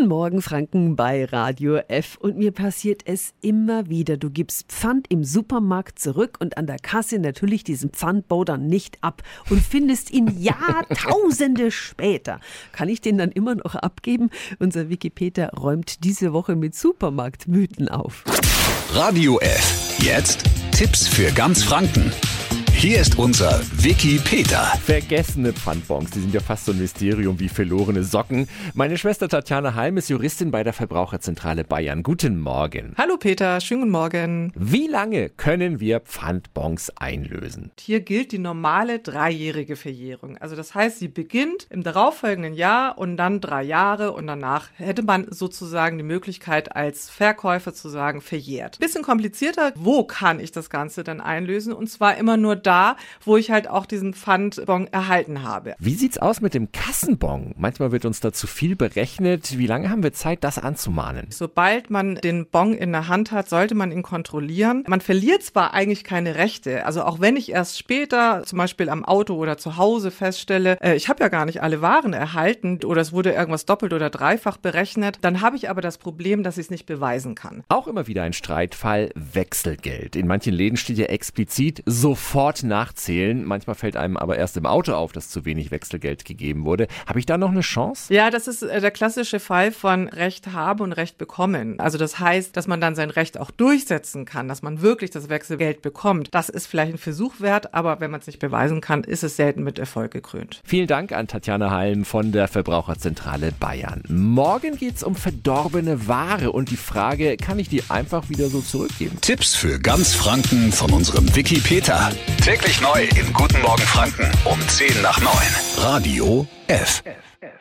[0.00, 2.16] Guten Morgen, Franken bei Radio F.
[2.18, 4.16] Und mir passiert es immer wieder.
[4.16, 8.96] Du gibst Pfand im Supermarkt zurück und an der Kasse natürlich diesen Pfandbau dann nicht
[9.02, 12.40] ab und findest ihn Jahrtausende später.
[12.72, 14.30] Kann ich den dann immer noch abgeben?
[14.58, 18.24] Unser Wikipedia räumt diese Woche mit Supermarktmythen auf.
[18.94, 19.98] Radio F.
[19.98, 22.10] Jetzt Tipps für ganz Franken.
[22.80, 24.62] Hier ist unser Wiki Peter.
[24.82, 28.48] Vergessene Pfandbons, die sind ja fast so ein Mysterium wie verlorene Socken.
[28.72, 32.02] Meine Schwester Tatjana Halm ist Juristin bei der Verbraucherzentrale Bayern.
[32.02, 32.94] Guten Morgen.
[32.96, 34.52] Hallo Peter, schönen guten Morgen.
[34.56, 37.70] Wie lange können wir Pfandbons einlösen?
[37.78, 40.38] Hier gilt die normale dreijährige Verjährung.
[40.38, 45.02] Also das heißt, sie beginnt im darauffolgenden Jahr und dann drei Jahre und danach hätte
[45.02, 48.78] man sozusagen die Möglichkeit als Verkäufer zu sagen, verjährt.
[48.78, 51.74] Bisschen komplizierter, wo kann ich das Ganze dann einlösen?
[51.74, 55.74] Und zwar immer nur da, da, wo ich halt auch diesen Pfandbon erhalten habe.
[55.80, 57.52] Wie sieht's aus mit dem Kassenbon?
[57.58, 59.58] Manchmal wird uns da zu viel berechnet.
[59.58, 61.26] Wie lange haben wir Zeit, das anzumahnen?
[61.30, 64.84] Sobald man den Bon in der Hand hat, sollte man ihn kontrollieren.
[64.86, 69.04] Man verliert zwar eigentlich keine Rechte, also auch wenn ich erst später zum Beispiel am
[69.04, 73.00] Auto oder zu Hause feststelle, äh, ich habe ja gar nicht alle Waren erhalten oder
[73.00, 76.66] es wurde irgendwas doppelt oder dreifach berechnet, dann habe ich aber das Problem, dass ich
[76.66, 77.64] es nicht beweisen kann.
[77.68, 80.14] Auch immer wieder ein Streitfall Wechselgeld.
[80.14, 83.44] In manchen Läden steht ja explizit sofort nachzählen.
[83.44, 86.86] Manchmal fällt einem aber erst im Auto auf, dass zu wenig Wechselgeld gegeben wurde.
[87.06, 88.12] Habe ich da noch eine Chance?
[88.12, 91.78] Ja, das ist äh, der klassische Fall von Recht haben und Recht bekommen.
[91.80, 95.28] Also das heißt, dass man dann sein Recht auch durchsetzen kann, dass man wirklich das
[95.28, 96.28] Wechselgeld bekommt.
[96.32, 99.36] Das ist vielleicht ein Versuch wert, aber wenn man es nicht beweisen kann, ist es
[99.36, 100.60] selten mit Erfolg gekrönt.
[100.64, 104.02] Vielen Dank an Tatjana Halm von der Verbraucherzentrale Bayern.
[104.08, 108.60] Morgen geht es um verdorbene Ware und die Frage, kann ich die einfach wieder so
[108.60, 109.18] zurückgeben?
[109.20, 112.10] Tipps für ganz Franken von unserem Wiki Peter.
[112.44, 115.30] Täglich neu in Guten Morgen Franken um 10 nach 9.
[115.76, 117.02] Radio F.
[117.04, 117.59] F.